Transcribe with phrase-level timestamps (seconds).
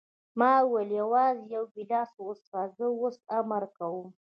[0.39, 4.07] ما وویل: یوازې یو ګیلاس وڅښه، زه اوس امر کوم.